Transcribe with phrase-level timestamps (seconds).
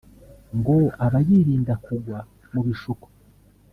[0.57, 0.75] ngo
[1.05, 2.19] aba yirinda kugwa
[2.53, 3.05] mu bishuko